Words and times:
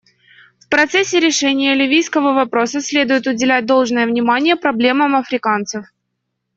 В 0.57 0.67
процессе 0.67 1.19
решения 1.19 1.75
ливийского 1.75 2.33
вопроса 2.33 2.81
следует 2.81 3.27
уделять 3.27 3.67
должное 3.67 4.07
внимание 4.07 4.55
проблемам 4.55 5.15
африканцев. 5.15 5.85